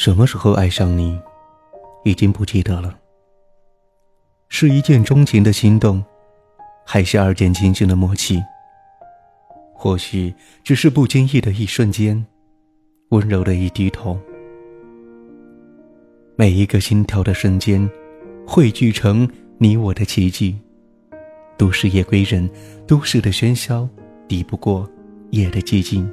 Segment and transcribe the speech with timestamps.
[0.00, 1.20] 什么时候爱上你，
[2.04, 2.98] 已经不记得了。
[4.48, 6.02] 是一见钟情的心动，
[6.86, 8.42] 还是二见倾心的默契？
[9.74, 10.34] 或许
[10.64, 12.24] 只是不经意的一瞬间，
[13.10, 14.18] 温柔的一低头。
[16.34, 17.86] 每一个心跳的瞬间，
[18.46, 20.58] 汇聚成你我的奇迹。
[21.58, 22.48] 都市夜归人，
[22.86, 23.86] 都市的喧嚣
[24.26, 24.90] 抵不过
[25.32, 26.10] 夜的寂静。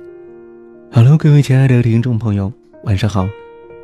[0.91, 2.51] Hello，各位亲爱的听众朋友，
[2.83, 3.25] 晚上好。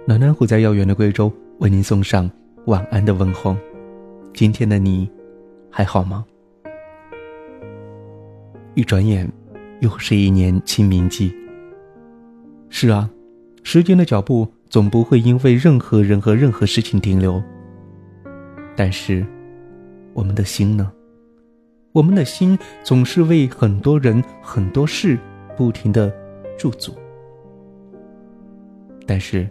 [0.06, 2.30] 暖暖虎在遥远的贵州为您送上
[2.66, 3.56] 晚安的问候。
[4.34, 5.10] 今天的你
[5.70, 6.26] 还好吗？
[8.74, 9.32] 一转眼，
[9.80, 11.34] 又是一年清明季。
[12.68, 13.10] 是啊，
[13.64, 17.42] 时间的脚步总不会因为任何人和任何事情停留。
[18.76, 19.26] 但是，
[20.14, 20.92] 我们的心呢？
[21.94, 25.18] 我们的心总是为很多人、很多事
[25.56, 26.14] 不停的
[26.58, 26.94] 驻足。
[29.08, 29.48] 但是。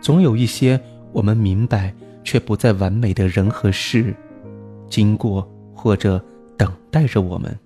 [0.00, 0.80] 总有一些
[1.12, 4.14] 我们明白却不再完美的人和事，
[4.88, 6.22] 经过或者
[6.56, 7.58] 等待着我们。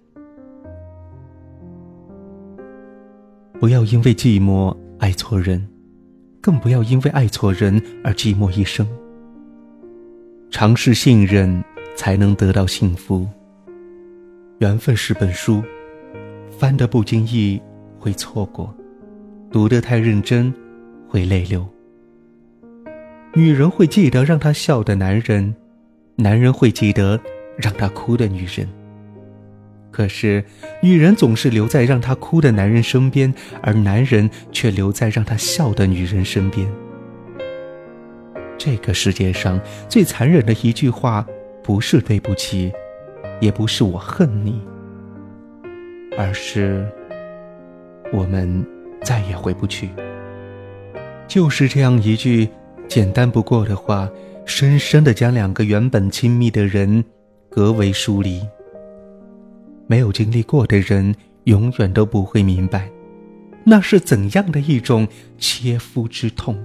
[3.59, 5.69] 不要因为寂寞爱错人，
[6.41, 8.89] 更不要因为爱错人而寂寞一生。
[10.50, 11.62] 尝试信任，
[11.94, 13.28] 才能得到幸福。
[14.61, 15.62] 缘分是本书，
[16.59, 17.61] 翻得不经意
[17.98, 18.75] 会错过，
[19.50, 20.53] 读得太认真
[21.06, 21.67] 会泪流。
[23.34, 25.55] 女人会记得让她笑的男人，
[26.17, 27.20] 男人会记得
[27.56, 28.69] 让她哭的女人。
[29.92, 30.45] 可是，
[30.83, 36.67] 女人总是留在让她哭的男人身边，而男人却留在让她笑的女人身边。
[38.59, 41.25] 这个世界上最残忍的一句话，
[41.62, 42.72] 不是对不起，
[43.41, 44.61] 也不是我恨你，
[46.19, 46.84] 而是
[48.12, 48.67] 我们
[49.03, 49.89] 再也回不去。
[51.28, 52.48] 就是这样一句。
[52.91, 54.10] 简单不过的话，
[54.44, 57.05] 深深的将两个原本亲密的人
[57.48, 58.44] 隔为疏离。
[59.87, 62.91] 没有经历过的人，永远都不会明白，
[63.62, 65.06] 那是怎样的一种
[65.38, 66.60] 切肤之痛。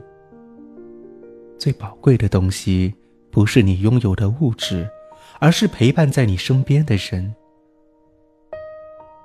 [1.60, 2.92] 最宝贵的东西，
[3.30, 4.90] 不是你拥有的物质，
[5.40, 7.36] 而是陪伴在你身边的人。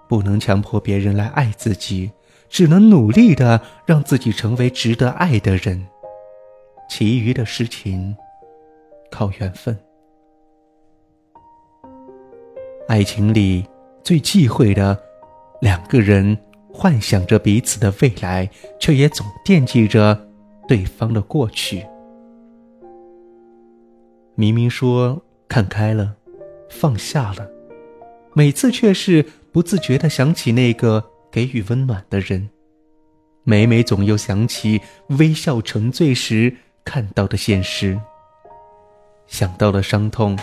[0.07, 2.11] 不能强迫别人来爱自己，
[2.51, 5.87] 只能努力的让自己成为值得爱的人。
[6.91, 8.17] 其余的事情，
[9.13, 9.79] 靠缘分。
[12.89, 13.65] 爱情里
[14.03, 15.01] 最忌讳的，
[15.61, 16.37] 两个人
[16.73, 20.29] 幻想着彼此的未来，却也总惦记着
[20.67, 21.87] 对方的过去。
[24.35, 26.17] 明明说看开了，
[26.69, 27.49] 放下了，
[28.35, 32.51] 每次却是不自觉的想起那个给予温暖的人，
[33.45, 34.81] 每每总又想起
[35.21, 36.53] 微笑沉醉时。
[36.91, 37.97] 看到的现实，
[39.29, 40.37] 想到了伤痛，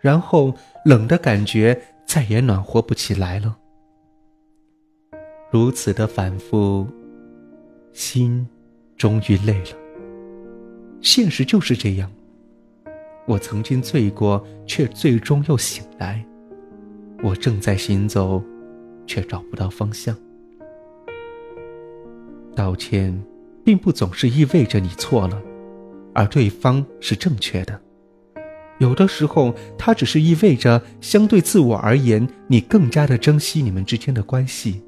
[0.00, 0.54] 然后
[0.84, 1.76] 冷的感觉
[2.06, 3.58] 再也暖和不起来了。
[5.50, 6.86] 如此的反复，
[7.92, 8.46] 心
[8.96, 9.76] 终于累了。
[11.00, 12.08] 现实就是这样，
[13.26, 16.24] 我曾经醉过，却最终又醒来。
[17.24, 18.40] 我正在行走，
[19.04, 20.16] 却找不到方向。
[22.54, 23.20] 道歉，
[23.64, 25.42] 并不总是意味着你错了。
[26.14, 27.80] 而对方是正确的，
[28.78, 34.82] 有的时候，它只是意味着相对自我而言，你更加的珍惜你们之间的关系。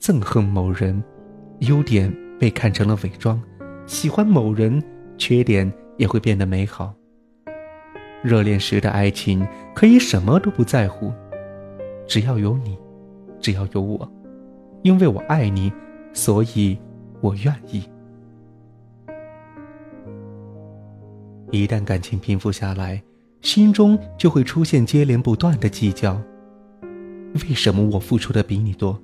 [0.00, 1.02] 憎恨某人，
[1.60, 3.38] 优点被看成了伪装；
[3.86, 4.82] 喜欢某人，
[5.18, 6.94] 缺点也会变得美好。
[8.22, 11.12] 热恋时的爱情可以什么都不在乎，
[12.06, 12.76] 只要有你，
[13.40, 14.10] 只要有我，
[14.82, 15.72] 因为我爱你，
[16.12, 16.78] 所以
[17.20, 17.82] 我愿意。
[21.50, 23.02] 一旦感情平复下来，
[23.40, 26.20] 心中就会出现接连不断的计较。
[27.34, 29.00] 为什么我付出的比你多？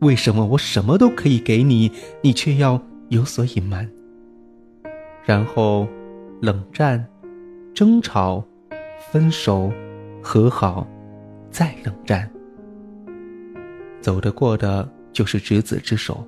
[0.00, 1.90] 为什么我什么都可以给你，
[2.22, 3.88] 你却要有所隐瞒？
[5.24, 5.88] 然后，
[6.42, 7.04] 冷战、
[7.72, 8.44] 争吵、
[9.10, 9.72] 分手、
[10.22, 10.86] 和好，
[11.50, 12.30] 再冷战。
[14.00, 16.26] 走得过的就是执子之手，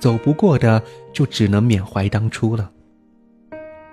[0.00, 2.68] 走不过的就只能缅怀当初了。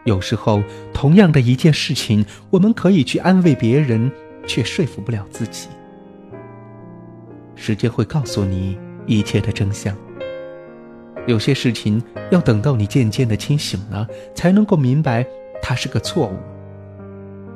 [0.10, 4.12] 有时候，同样的一件事情，我们可以去安慰别人，
[4.48, 5.70] 却说服不了自己。
[7.56, 8.76] 时间会告诉你
[9.06, 9.96] 一切的真相。
[11.28, 12.02] 有些事情
[12.32, 15.24] 要等到你渐渐的清醒了，才能够明白
[15.62, 16.34] 它是个错误；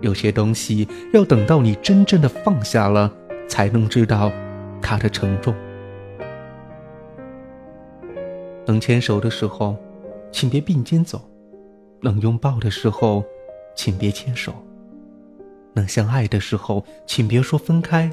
[0.02, 3.12] 有些东西要等到你真正的放下了，
[3.50, 4.32] 才能知道
[4.80, 5.56] 它的沉重。
[8.68, 9.76] 能牵手的时候。
[10.36, 11.20] 请别并肩走；
[12.04, 13.24] 能拥抱的时候，
[13.76, 14.52] 请别牵手；
[15.74, 18.12] 能相爱的时候，请别说分开。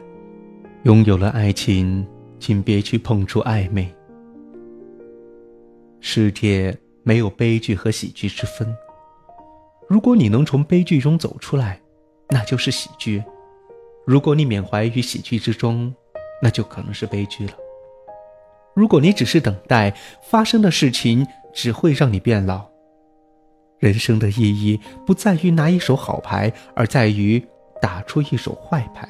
[0.85, 2.07] 拥有了爱情，
[2.39, 3.93] 请别去碰触暧昧。
[6.01, 8.75] 世界没有悲剧和喜剧之分。
[9.89, 11.79] 如果你能从悲剧中走出来，
[12.29, 13.21] 那就是喜剧；
[14.07, 15.93] 如果你缅怀于喜剧之中，
[16.41, 17.53] 那就可能是悲剧了。
[18.73, 22.70] 如果你只是等待发生的事情，只会让你变老。
[23.81, 27.45] 人生的意义不在于拿一手好牌，而在于
[27.83, 29.09] 打出一手坏牌。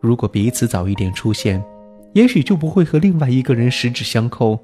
[0.00, 1.62] 如果彼此早一点出现，
[2.14, 4.58] 也许就不会和另外一个人十指相扣。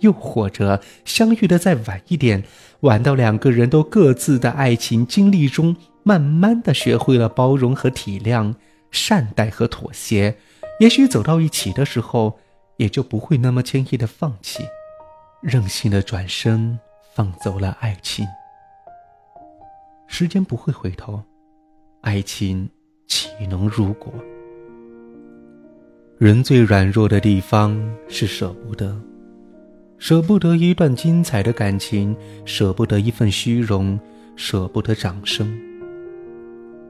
[0.00, 2.42] 又或者相遇的再晚一点，
[2.80, 8.52] 晚到两个人都各自的爱情经历中，慢慢的学会了包容和体谅，
[8.90, 10.36] 善待和妥协，
[10.80, 12.36] 也许走到一起的时候，
[12.78, 14.64] 也就不会那么轻易的放弃，
[15.40, 16.76] 任性的转身
[17.14, 18.26] 放走了爱情。
[20.06, 21.22] 时间不会回头，
[22.00, 22.68] 爱情
[23.06, 24.12] 岂能如果？
[26.18, 27.78] 人最软弱的地方
[28.08, 28.98] 是舍不得。
[29.98, 33.98] 舍不得一段精彩的感情，舍不得一份虚荣，
[34.34, 35.56] 舍不得掌声。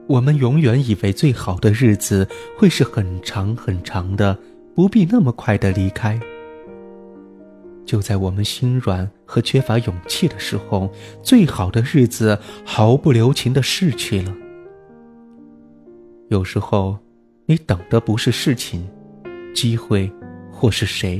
[0.07, 2.27] 我们永远以为最好的日子
[2.57, 4.37] 会是很长很长的，
[4.73, 6.19] 不必那么快的离开。
[7.85, 10.93] 就在我们心软和缺乏勇气的时候，
[11.23, 14.31] 最好的日子毫不留情的逝去了。
[16.29, 16.99] 有时候，
[17.47, 18.87] 你等的不是事情、
[19.55, 20.11] 机会，
[20.51, 21.19] 或是谁。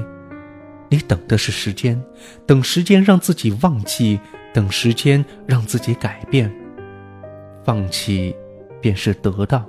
[0.90, 2.00] 你等的是时间，
[2.46, 4.20] 等时间让自己忘记，
[4.54, 6.54] 等时间让自己改变。
[7.64, 8.36] 放弃，
[8.80, 9.66] 便是得到。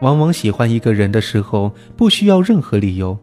[0.00, 3.18] 往往喜欢一个人的时候，不需要任何理由；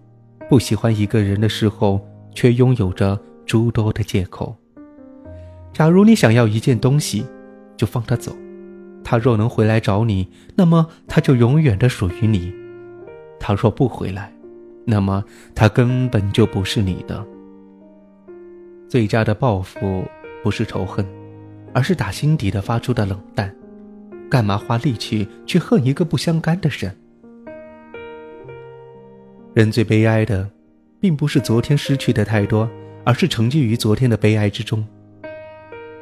[0.50, 2.06] 不喜欢一个人的时候，
[2.38, 4.56] 却拥有着诸多的借口。
[5.74, 7.26] 假如你想要一件东西，
[7.76, 8.32] 就放他走。
[9.04, 12.54] 他若能回来找你，那么他就永远的属于你；
[13.40, 14.32] 他若不回来，
[14.86, 15.24] 那么，
[15.56, 17.26] 他根本就不是你的。
[18.88, 20.06] 最佳的报复
[20.44, 21.04] 不是仇恨，
[21.74, 23.52] 而是打心底的发出的冷淡。
[24.30, 26.96] 干嘛花力气去恨一个不相干的人？
[29.56, 30.48] 人最悲哀的，
[31.00, 32.70] 并不是昨天失去的太多，
[33.04, 34.86] 而是沉浸于昨天的悲哀之中。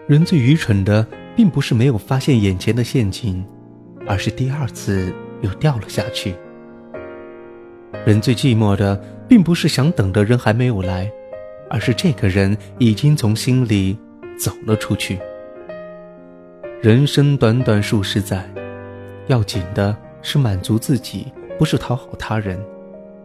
[0.07, 1.05] 人最愚蠢的，
[1.35, 3.45] 并不是没有发现眼前的陷阱，
[4.07, 6.35] 而是第二次又掉了下去。
[8.05, 8.95] 人最寂寞的，
[9.27, 11.11] 并不是想等的人还没有来，
[11.69, 13.97] 而是这个人已经从心里
[14.37, 15.19] 走了出去。
[16.81, 18.47] 人生短短数十载，
[19.27, 22.63] 要紧的是满足自己，不是讨好他人。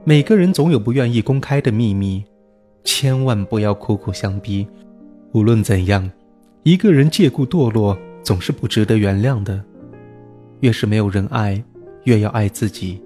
[0.02, 2.24] 每个人总有不愿意公开的秘密，
[2.84, 4.66] 千万不要苦苦相逼。
[5.32, 6.10] 无论怎样，
[6.62, 9.62] 一个人借故堕落，总是不值得原谅的。
[10.60, 11.62] 越是没有人爱，
[12.04, 12.98] 越要爱自己。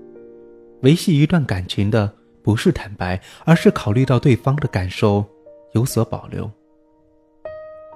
[0.82, 2.12] 维系一段感情的
[2.44, 5.24] 不是坦白，而是考虑到对方的感受，
[5.72, 6.48] 有所保留。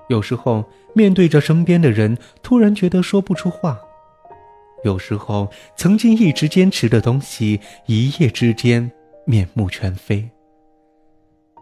[0.08, 3.76] 有时候面对着身边的人，突然觉得说不出话；
[4.84, 8.90] 有时候曾经一直坚持的东西，一夜之间
[9.26, 10.28] 面目全非；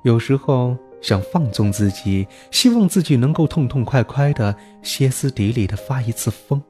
[0.04, 6.60] 有时候想放纵自己，希望自己能够痛痛快快的、歇斯底里的发一次疯；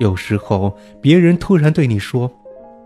[0.00, 2.30] 有时候别人突然对你说。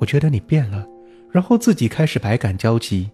[0.00, 0.88] 我觉得你变了，
[1.30, 3.10] 然后自己开始百感交集。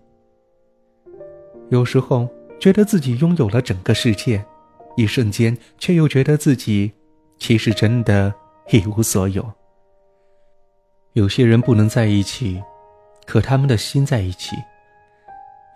[1.69, 2.29] 有时候
[2.61, 4.45] 觉得自己拥有了整个世界，
[4.97, 6.93] 一瞬间却又觉得自己
[7.41, 8.33] 其实真的
[8.73, 9.45] 一无所有。
[11.13, 12.61] 有些人不能在一起，
[13.25, 14.57] 可他们的心在一起；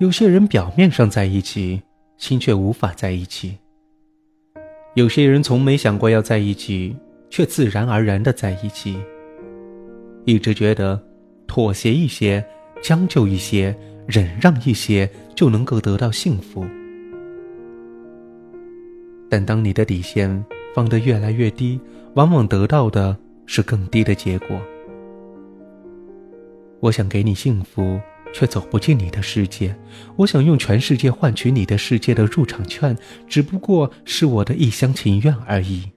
[0.00, 1.80] 有些人表面上在一起，
[2.16, 3.56] 心却无法在一起；
[4.94, 6.97] 有些人从没想过要在一起，
[7.30, 8.99] 却自然而然的在一起。
[10.25, 11.00] 一直觉得，
[11.47, 12.44] 妥协一些，
[12.82, 13.75] 将就一些，
[14.06, 16.66] 忍让一些，就能够得到幸福。
[19.30, 20.44] 但当你的底线
[20.75, 21.81] 放得越来越低，
[22.15, 24.61] 往往得到的是更低的结果。
[26.81, 28.00] 我想给你幸福，
[28.33, 29.71] 却走不进你的世界；
[30.17, 32.97] 我想用全世界换取你的世界的入场券，
[33.27, 35.91] 只不过是我的一厢情愿而已。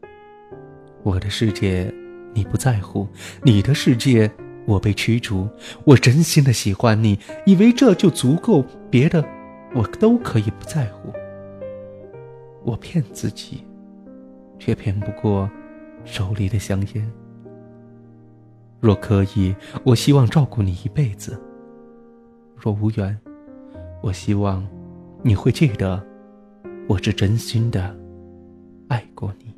[1.03, 1.93] 我的世界。
[2.35, 3.07] 你不在乎
[3.43, 4.27] 你的世界，
[4.65, 5.47] 我被驱逐。
[5.85, 9.23] 我真心的喜欢你，以为这就足够，别的
[9.75, 11.13] 我都可以不在乎。
[12.63, 13.63] 我骗自己，
[14.65, 15.49] 却骗不过
[16.05, 17.11] 手里的香烟。
[18.79, 19.53] 若可以
[19.83, 21.37] 我希望照顾你一辈子。
[22.55, 23.17] 若无缘
[24.01, 24.65] 我希望
[25.21, 26.01] 你会记得
[26.87, 27.93] 我是真心的
[28.87, 29.53] 爱过你。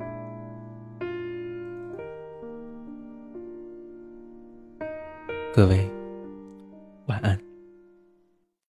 [5.54, 5.88] 各位
[7.06, 7.55] 晚安。